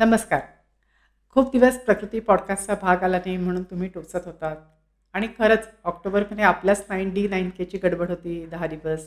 [0.00, 0.40] नमस्कार.
[1.36, 4.56] खूप दिवस प्रकृती पॉडकास्टचा भाग आला नाही म्हणून तुम्ही टोचत होतात.
[5.14, 9.06] आणि खरंच ऑक्टोबरमध्ये आपल्याच नाईन डी नाईन केची गडबड होती दहा दिवस.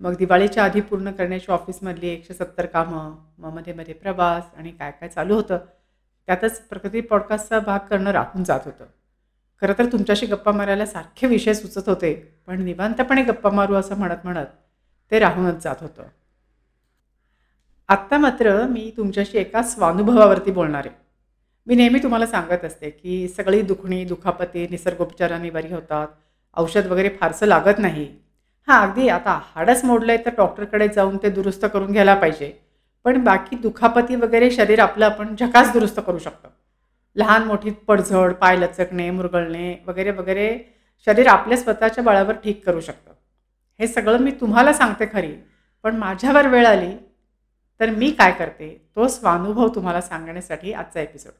[0.00, 4.90] मग दिवाळीच्या आधी पूर्ण करण्याची ऑफिसमधली एकशे सत्तर कामं मग मध्ये मध्ये प्रवास आणि काय
[4.90, 5.58] काय चालू होतं
[6.28, 8.84] त्यातच प्रकृती पॉडकास्टचा भाग करणं राहून जात होतं.
[9.62, 12.14] खरं तर तुमच्याशी गप्पा मारायला सारखे विषय सुचत होते
[12.46, 14.46] पण निवांतपणे गप्पा मारू असं म्हणत म्हणत
[15.12, 16.02] ते राहूनच जात होतं.
[17.88, 20.94] आत्ता मात्र मी तुमच्याशी एका स्वानुभवावरती बोलणार आहे.
[21.66, 26.06] मी नेहमी तुम्हाला सांगत असते की सगळी दुखणी दुखापती निसर्गोपचाराने बरी होतात.
[26.56, 28.08] औषध वगैरे फारसं लागत नाही.
[28.68, 32.52] हां अगदी आता हाडच मोडलं आहे तर डॉक्टरकडे जाऊन ते दुरुस्त करून घ्यायला पाहिजे.
[33.04, 36.48] पण बाकी दुखापती वगैरे शरीर आपलं आपण झकास दुरुस्त करू शकतो.
[37.16, 40.48] लहान मोठी पडझड पाय लचकणे मुरगळणे वगैरे वगैरे
[41.06, 43.12] शरीर आपल्या स्वतःच्या बळावर ठीक करू शकतं.
[43.80, 45.32] हे सगळं मी तुम्हाला सांगते खरी.
[45.82, 46.92] पण माझ्यावर वेळ आली
[47.82, 48.68] तर मी काय करते?
[48.96, 51.32] तो स्वानुभव तुम्हाला सांगण्यासाठी आजचा एपिसोड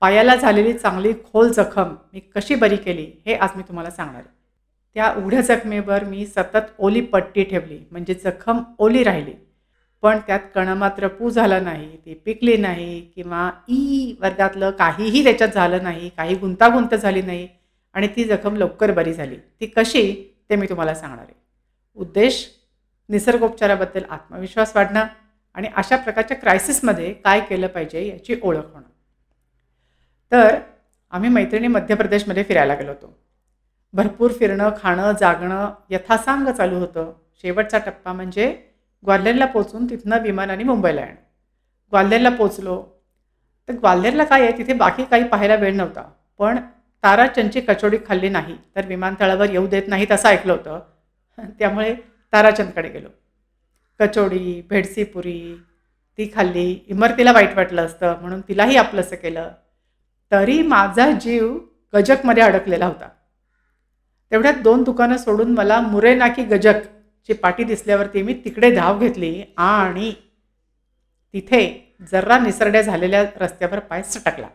[0.00, 4.32] पायाला झालेली चांगली खोल जखम मी कशी बरी केली हे आज मी तुम्हाला सांगणार आहे.
[4.94, 9.32] त्या उघड्या जखमेवर मी सतत ओली पट्टी ठेवली म्हणजे जखम ओली राहिली.
[10.02, 15.82] पण त्यात कणमात्र पू झाला नाही ती पिकली नाही किंवा ई वर्गातलं काहीही त्याच्यात झालं
[15.82, 17.48] नाही काही गुंतागुंत झाली नाही
[17.94, 19.36] आणि ती जखम लवकर बरी झाली.
[19.36, 20.34] ती कशी?
[20.50, 21.34] ते मी तुम्हाला सांगणार आहे.
[21.94, 22.46] उद्देश
[23.08, 25.06] निसर्गोपचाराबद्दल आत्मविश्वास वाढणं
[25.54, 28.88] आणि अशा प्रकारच्या क्रायसिसमध्ये काय केलं पाहिजे याची ओळख होणं.
[30.32, 30.58] तर
[31.10, 33.18] आम्ही मैत्रिणी मध्य प्रदेशमध्ये फिरायला गेलो होतो.
[33.92, 37.12] भरपूर फिरणं खाणं जागणं यथासांग चालू होतं.
[37.42, 38.46] शेवटचा टप्पा म्हणजे
[39.04, 41.14] ग्वाल्हेरला पोचून तिथनं विमानाने मुंबईला येणं.
[41.92, 42.82] ग्वाल्हेरला पोचलो
[43.68, 44.58] तर ग्वाल्हेरला काय आहे?
[44.58, 46.02] तिथे बाकी काही पाहायला वेळ नव्हता.
[46.38, 46.58] पण
[47.02, 50.80] ताराचंदची कचोडी खाल्ली नाही तर विमानतळावर येऊ देत नाहीत असं ऐकलं होतं.
[51.58, 51.94] त्यामुळे
[52.34, 53.08] ताराचंदकडे गेलो.
[54.00, 55.56] कचोडी भेडसी पुरी
[56.18, 56.84] ती खाल्ली.
[56.86, 59.50] इमरतीला वाईट वाटलं असतं म्हणून तिलाही आपलंसं केलं.
[60.32, 61.58] तरी माझा जीव
[61.94, 63.08] गजकमध्ये अडकलेला होता.
[64.30, 70.12] तेवढ्यात दोन दुकानं सोडून मला मुरेनाकी गजकची पाटी दिसल्यावरती मी तिकडे धाव घेतली आणि
[71.34, 71.62] तिथे
[72.12, 74.48] जर्रा निसरड्या झालेल्या रस्त्यावर पाय सटकला.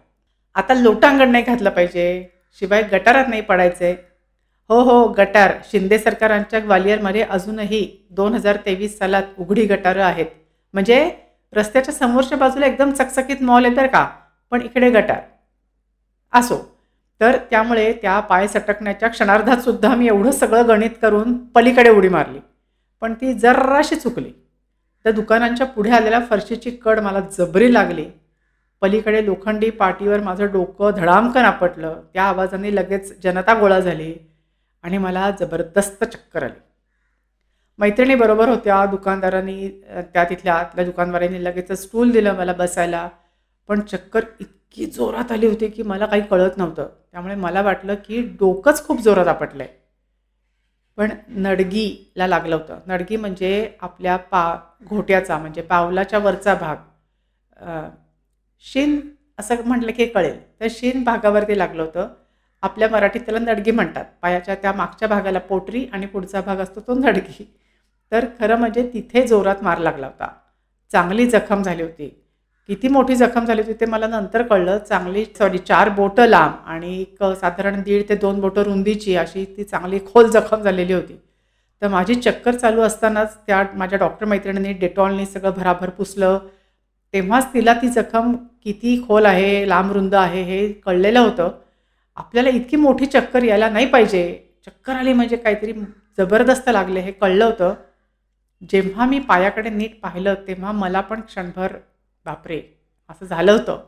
[0.56, 2.28] आता लोटांगण नाही घातलं पाहिजे
[2.60, 4.09] शिवाय गटारात नाही पडायचे.
[4.70, 5.52] हो हो गटार.
[5.72, 10.26] शिंदे सरकारांच्या ग्वालियरमध्ये अजूनही दोन हजार तेवीस सालात उघडी गटारं आहेत.
[10.74, 11.12] म्हणजे
[11.54, 14.10] रस्त्याच्या समोरच्या बाजूला एकदम चकचकीत मॉल आहे तर का.
[14.52, 15.20] पण इकडे गटार.
[16.34, 16.76] असो.
[17.22, 22.40] तर त्यामुळे त्या पाय सटकण्याच्या क्षणार्धात सुद्धा मी एवढं सगळं गणित करून पलीकडे उडी मारली.
[23.02, 24.32] पण ती जर्राशी चुकली.
[25.04, 28.06] त्या दुकानांच्या पुढे आलेल्या फरशीची कड मला जबरी लागली.
[28.82, 32.02] पलीकडे लोखंडी पाटीवर माझं डोकं धडामकन आपटलं.
[32.14, 34.29] त्या आवाजाने लगेच जनता गोळा झाली.
[34.84, 36.60] आणि मला जबरदस्त चक्कर आली.
[37.80, 39.68] मैत्रिणी बरोबर होत्या दुकानदारांनी
[40.14, 43.08] त्या तिथल्या आतल्या दुकानदारांनी लगेच स्टूल दिलं मला बसायला.
[43.70, 46.88] पण चक्कर इतकी जोरात आली होती की मला काही कळत नव्हतं.
[47.12, 49.78] त्यामुळे मला वाटलं की डोकंच खूप जोरात आपटलं आहे
[50.98, 51.12] पण
[51.44, 52.80] नडगीला लागलं होतं.
[52.88, 53.52] नडगी म्हणजे
[53.82, 54.44] आपल्या पा
[54.88, 56.76] घोट्याचा म्हणजे पावलाच्या वरचा भाग.
[58.66, 59.00] शिन
[59.40, 60.40] असं म्हटलं की कळेल.
[60.60, 62.08] तर शिन भागावरती लागलं होतं.
[62.64, 64.06] आपल्या मराठीत त्याला नडगी म्हणतात.
[64.22, 67.44] पायाच्या त्या मागच्या भागाला पोटरी आणि पुढचा भाग असतो तो नडगी.
[68.12, 70.28] तर खरं म्हणजे तिथे जोरात मार लागला होता.
[70.92, 72.08] चांगली जखम झाली होती.
[72.70, 74.78] किती मोठी जखम झाली होती ते मला नंतर कळलं.
[74.78, 79.64] चांगली सॉरी चार बोटं लांब आणि एक साधारण दीड ते दोन बोटं रुंदीची अशी ती
[79.64, 81.20] चांगली खोल जखम झालेली होती.
[81.82, 86.40] तर माझी चक्कर चालू असतानाच त्या माझ्या डॉक्टर मैत्रिणींनी डेटॉलनी सगळं भराभर पुसलं.
[87.14, 91.52] तेव्हाच तिला ती जखम किती खोल आहे लांब रुंद आहे हे कळलेलं होतं.
[92.20, 94.24] आपल्याला इतकी मोठी चक्कर यायला नाही पाहिजे.
[94.66, 95.74] चक्कर आली म्हणजे काहीतरी
[96.18, 97.74] जबरदस्त लागले हे कळलं होतं.
[98.62, 101.74] जेव्हा मी पायाकडे नीट पाहिलं तेव्हा मला पण क्षणभर
[102.26, 102.62] बापरे
[103.10, 103.84] असं झालं होतं.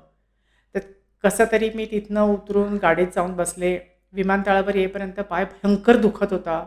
[0.75, 0.79] तर
[1.23, 3.77] कसं तरी मी तिथनं उतरून गाडीत जाऊन बसले.
[4.13, 6.63] विमानतळावर येईपर्यंत पाय भयंकर दुखत होता.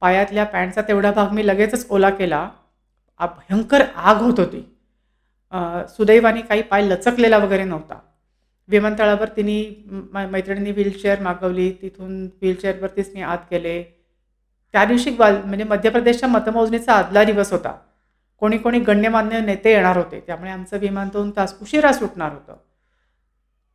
[0.00, 2.48] पायातल्या पॅन्टचा तेवढा भाग मी लगेचच ओला केला.
[3.20, 4.60] भयंकर आग होत होती.
[5.88, 7.98] सुदैवाने काही पाय लचकलेला वगैरे नव्हता.
[8.68, 9.58] विमानतळावर तिने
[10.12, 11.70] मैत्रिणींनी व्हीलचेअर मागवली.
[11.82, 13.82] तिथून व्हीलचेअरवरतीच मी आत गेले.
[14.74, 17.72] त्या दिवशी ग्वाल म्हणजे मध्य प्रदेशच्या मतमोजणीचा आदला दिवस होता.
[18.38, 20.20] कोणी कोणी गण्यमान्य नेते येणार होते.
[20.26, 22.56] त्यामुळे आमचं विमान दोन तास उशिरा सुटणार होतं.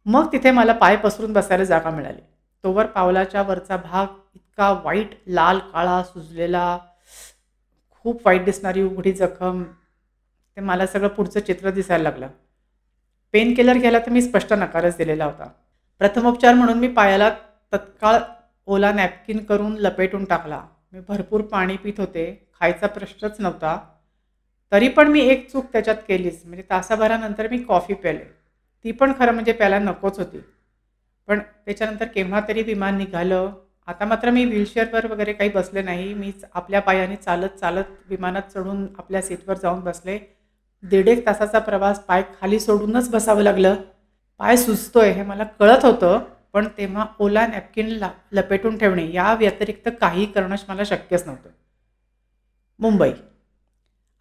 [0.05, 2.21] मग तिथे मला पाय पसरून बसायला जागा मिळाली.
[2.63, 4.05] तोवर पावलाच्या वरचा भाग
[4.35, 6.77] इतका वाईट लाल काळा सुजलेला
[8.05, 9.63] खूप वाईट दिसणारी उघडी जखम
[10.57, 12.27] ते मला सगळं पुढचं चित्र दिसायला लागलं.
[13.33, 15.47] पेन किलर घ्यायला तर मी स्पष्ट नकारच दिलेला होता.
[15.99, 17.29] प्रथमोपचार म्हणून मी पायाला
[17.73, 18.19] तत्काळ
[18.65, 20.61] ओला नॅपकिन करून लपेटून टाकला.
[20.93, 22.47] मी भरपूर पाणी पित होते.
[22.59, 23.79] खायचा प्रश्नच नव्हता.
[24.71, 26.41] तरी पण मी एक चूक त्याच्यात केलीच.
[26.45, 28.23] म्हणजे तासाभरानंतर मी कॉफी प्याले.
[28.83, 30.41] ती पण खरं म्हणजे प्यायला नकोच होती.
[31.27, 33.51] पण त्याच्यानंतर केव्हा तरी विमान निघालं.
[33.87, 36.13] आता मात्र मी व्हीलचेअरवर वगैरे काही बसले नाही.
[36.13, 40.19] मीच आपल्या पायाने चालत चालत विमानात चढून आपल्या सीटवर जाऊन बसले.
[40.83, 43.75] दीड एक तासाचा प्रवास पाय खाली सोडूनच बसावं लागलं.
[44.39, 46.19] पाय सुचतोय हे मला कळत होतं
[46.53, 51.49] पण तेव्हा ओला नॅपकिन ला लपेटून ठेवणे या व्यतिरिक्त काही करणंच मला शक्यच नव्हतं.
[52.79, 53.11] मुंबई.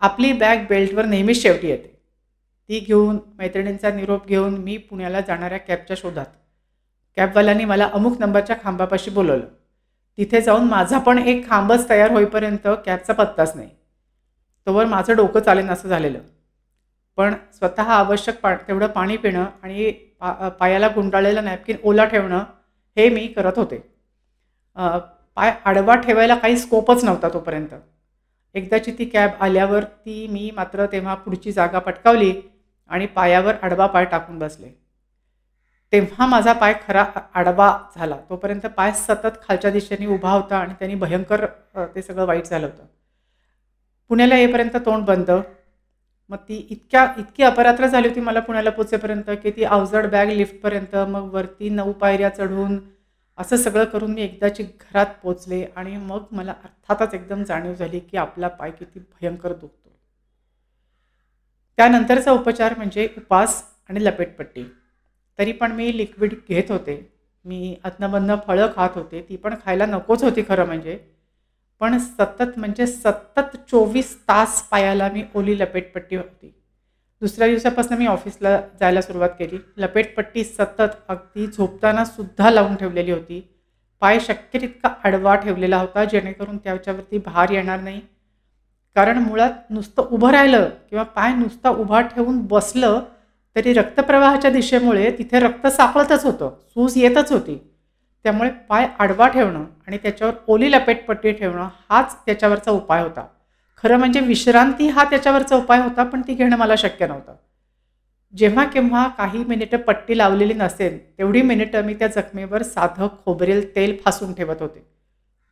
[0.01, 2.03] आपली बॅग बेल्टवर नेहमीच शेवटी येते.
[2.69, 6.27] ती घेऊन मैत्रिणींचा निरोप घेऊन मी पुण्याला जाणाऱ्या कॅबच्या शोधात.
[7.17, 9.47] कॅबवाल्यांनी मला अमुक नंबरच्या खांबापाशी बोलवलं.
[10.19, 13.71] तिथे जाऊन माझा पण एक खांबच तयार होईपर्यंत कॅबचा पत्ताच नाही.
[14.67, 16.19] तोवर माझं डोकं चालेन असं झालेलं.
[17.19, 19.91] पण स्वतः आवश्यक पा तेवढं पाणी पिणं आणि
[20.21, 22.45] पा पायाला गुंडाळलेलं नॅपकिन ओला ठेवणं
[22.97, 23.79] हे मी करत होते.
[25.37, 27.75] पाय आडवा ठेवायला काही स्कोपच नव्हता तोपर्यंत.
[28.55, 32.33] एकदाची ती कॅब आल्यावर ती मी मात्र तेव्हा पुढची जागा पटकावली
[32.91, 34.69] आणि पायावर आडवा पाय टाकून बसले.
[35.93, 37.05] तेव्हा माझा पाय खरा
[37.35, 38.17] आडवा झाला.
[38.31, 41.45] तोपर्यंत पाय सतत खालच्या दिशेने उभा होता आणि त्यांनी भयंकर
[41.95, 42.85] ते सगळं वाईट झालं होतं.
[44.11, 45.31] पुण्याला येईपर्यंत तोंड बंद.
[46.31, 50.97] मग ती इतक्या इतकी अपरात्र झाली होती मला पुण्याला पोचेपर्यंत की ती अवजड बॅग लिफ्टपर्यंत
[50.97, 52.79] मग वरती नऊ पायऱ्या चढून
[53.39, 58.17] असं सगळं करून मी एकदाची घरात पोचले आणि मग मला अर्थातच एकदम जाणीव झाली की
[58.17, 59.81] आपला पाय किती भयंकर दुखतो
[61.79, 64.65] त्यानंतरचा उपचार म्हणजे उपास आणि लपेटपट्टी.
[65.39, 66.97] तरी पण मी लिक्विड घेत होते.
[67.45, 69.27] मी अदनबदनं फळं खात होते.
[69.29, 70.99] ती पण खायला नकोच होती खरं म्हणजे.
[71.81, 76.55] पण सतत म्हणजे सतत चोवीस तास पायाला मी ओली लपेटपट्टी होती.
[77.21, 79.59] दुसऱ्या दिवसापासून मी ऑफिसला जायला सुरुवात केली.
[79.77, 83.57] लपेटपट्टी सतत अगदी झोपताना सुद्धा लावून ठेवलेली होती.
[84.01, 88.01] पाय शक्य तितका आडवा ठेवलेला होता जेणेकरून त्याच्यावरती भार येणार नाही.
[88.95, 93.01] कारण मुळात नुसतं उभं राहिलं किंवा पाय नुसता उभा ठेवून बसलं
[93.57, 96.51] तरी रक्तप्रवाहाच्या दिशेमुळे तिथे रक्त सापळतच होतं.
[96.69, 97.70] सूज येतच होती.
[98.25, 103.27] त्यामुळे पाय आडवा ठेवणं आणि त्याच्यावर ओली लपेटपट्टी ठेवणं हाच त्याच्यावरचा उपाय होता.
[103.85, 107.35] खरं म्हणजे विश्रांती हा त्याच्यावरचा उपाय होता पण ती घेणं मला शक्य नव्हतं.
[108.35, 113.97] जेव्हा केव्हा काही मिनिटं पट्टी लावलेली नसेल तेवढी मिनिटं मी त्या जखमेवर साधं खोबरेल तेल
[114.05, 114.87] फासून ठेवत होते.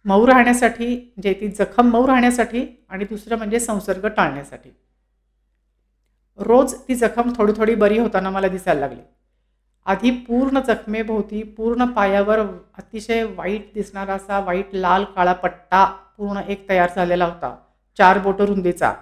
[0.05, 4.71] मऊ राहण्यासाठी म्हणजे ती जखम मऊ राहण्यासाठी आणि दुसरं म्हणजे संसर्ग टाळण्यासाठी.
[6.39, 9.01] रोज ती जखम थोडी थोडी बरी होताना मला दिसायला लागली.
[9.89, 12.39] आधी पूर्ण जखमेभोवती पूर्ण पायावर
[12.79, 15.85] अतिशय वाईट दिसणारा असा वाईट लाल काळा पट्टा
[16.19, 17.55] पूर्ण एक तयार झालेला होता
[17.99, 18.93] चार बोटं रुंदीचा.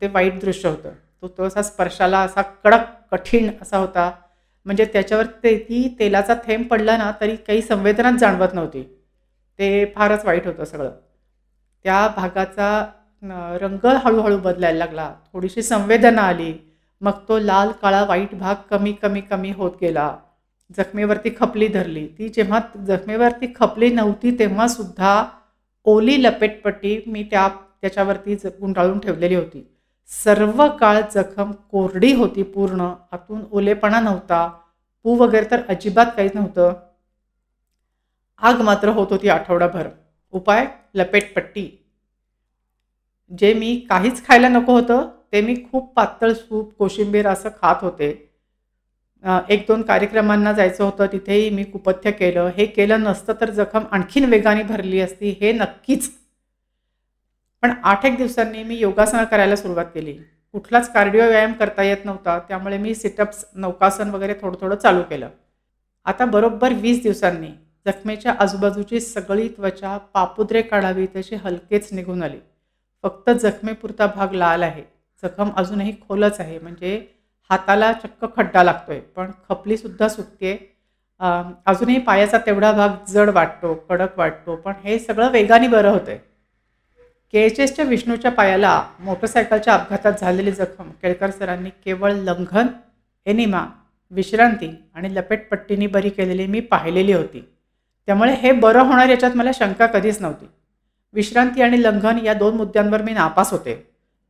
[0.00, 0.92] ते वाईट दृश्य होतं.
[1.22, 4.10] तो तो असा स्पर्शाला असा कडक कठीण असा होता.
[4.66, 8.82] म्हणजे त्याच्यावर ते ती तेलाचा थेंब पडला ना तरी काही संवेदनाच जाणवत नव्हती.
[9.58, 10.90] ते फारच वाईट होतं सगळं.
[11.84, 12.84] त्या भागाचा
[13.60, 15.14] रंग हळूहळू बदलायला लागला.
[15.32, 16.52] थोडीशी संवेदना आली.
[17.02, 20.18] मग तो लाल काळा वाईट भाग कमी कमी कमी होत गेला.
[20.78, 22.06] जखमेवरती खपली धरली.
[22.06, 25.24] ती जेव्हा जखमेवरती खपली नव्हती तेव्हासुद्धा
[25.84, 27.48] ओली लपेटपट्टी मी त्या
[27.80, 29.76] त्याच्यावरती ज गुंडाळून ठेवलेली होती.
[30.06, 32.94] सर्व काळ जखम कोरडी होती पूर्ण.
[33.12, 34.58] आतून ओलेपणा नव्हता.
[35.02, 36.72] पू वगैरे तर अजिबात काहीच नव्हतं.
[38.38, 39.88] आग मात्र होत होती आठवडाभर.
[40.32, 40.66] उपाय?
[40.94, 41.84] लपेटपट्टी.
[43.38, 48.10] जे मी काहीच खायला नको होतं ते मी खूप पातळ सूप कोशिंबीर असं खात होते.
[49.50, 52.50] एक दोन कार्यक्रमांना जायचं होतं तिथेही मी कुपथ्य केलं.
[52.56, 56.10] हे केलं नसतं तर जखम आणखीन वेगाने भरली असती हे नक्कीच.
[57.62, 60.12] पण आठ एक दिवसांनी मी योगासनं करायला सुरुवात केली.
[60.54, 65.28] कुठलाच कार्डिओ व्यायाम करता येत नव्हता त्यामुळे मी सिटअप्स नौकासन वगैरे थोडं थोडं चालू केलं.
[66.06, 67.50] आता बरोबर वीस दिवसांनी
[67.86, 72.38] जखमेच्या आजूबाजूची सगळी त्वचा पापुद्रे काढावी तशी हलकेच निघून आली.
[73.04, 74.82] फक्त जखमेपुरता भाग लाल आहे.
[75.22, 76.58] जखम अजूनही खोलच आहे.
[76.58, 76.96] म्हणजे
[77.50, 79.00] हाताला चक्क खड्डा लागतोय.
[79.16, 80.52] पण खपलीसुद्धा सुटते
[81.20, 84.56] अजूनही पायाचा तेवढा भाग जड वाटतो कडक वाटतो.
[84.56, 86.18] पण हे सगळं वेगाने बरं होतंय.
[87.34, 92.66] के एच एसच्या विष्णूच्या पायाला मोटरसायकलच्या अपघातात झालेली जखम केळकर सरांनी केवळ लंघन
[93.26, 93.64] एनिमा
[94.12, 97.40] विश्रांती आणि लपेटपट्टीने बरी केलेली मी पाहिलेली होती.
[98.08, 100.46] त्यामुळे हे बरं होणार याच्यात मला शंका कधीच नव्हती.
[101.14, 103.74] विश्रांती आणि लंघन या दोन मुद्द्यांवर मी नापास होते.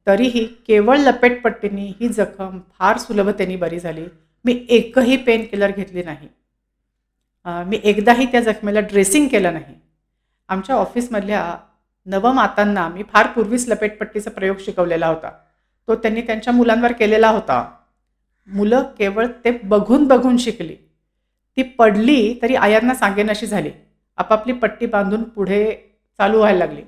[0.06, 4.04] तरीही केवळ लपेटपट्टीने ही जखम फार सुलभतेने बरी झाली.
[4.44, 6.28] मी एकही पेन किलर घेतली नाही.
[7.66, 9.74] मी एकदाही त्या जखमेला ड्रेसिंग केलं नाही.
[10.48, 11.54] आमच्या ऑफिसमधल्या
[12.06, 15.30] नवमातांना मी फार पूर्वीच लपेटपट्टीचा प्रयोग शिकवलेला होता.
[15.88, 17.64] तो त्यांनी त्यांच्या मुलांवर केलेला होता.
[18.48, 20.76] मुलं केवळ ते बघून बघून शिकली.
[21.56, 23.70] ती पडली तरी आयांना सांगेन अशी झाली.
[24.18, 25.64] आपापली पट्टी बांधून पुढे
[26.18, 26.82] चालू व्हायला लागली.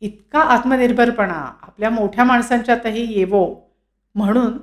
[0.00, 3.70] इतका आत्मनिर्भरपणा आपल्या मोठ्या माणसांच्यातही येवो
[4.14, 4.58] म्हणून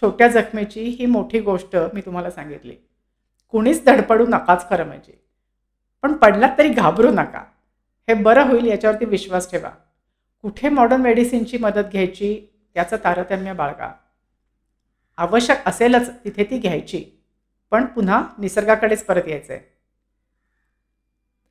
[0.00, 2.76] छोट्या जखमेची ही मोठी गोष्ट मी तुम्हाला सांगितली.
[3.50, 5.24] कुणीच धडपडू नकाच खरं म्हणजे.
[6.02, 7.44] पण पडलात तरी घाबरू नका.
[8.08, 9.70] हे बरं होईल याच्यावरती विश्वास ठेवा.
[10.42, 13.92] कुठे मॉडर्न मेडिसिनची मदत घ्यायची त्याचं तारतम्य बाळगा.
[15.16, 17.04] आवश्यक असेलच तिथे ती घ्यायची.
[17.70, 19.62] पण पुन्हा निसर्गाकडेच परत यायचं आहे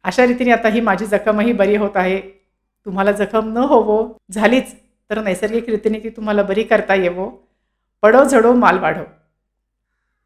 [0.04, 2.35] अशा रीतीने आता ही माझी जखमही बरी होत आहे.
[2.86, 4.76] तुम्हाला जखम न होवो झालीच
[5.10, 7.48] तर नैसर्गिक रीतीने ती तुम्हाला बरी करता येवो.
[8.02, 9.04] पडो झडो माल वाढो.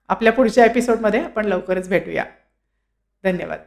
[0.08, 2.26] आपल्या पुढच्या एपिसोडमध्ये आपण लवकरच भेटूया.
[3.24, 3.60] धन्यवाद.